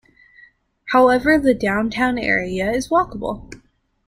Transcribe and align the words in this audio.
However 0.85 1.37
the 1.37 1.53
downtown 1.53 2.17
area 2.17 2.71
is 2.71 2.89
walkable. 2.89 3.53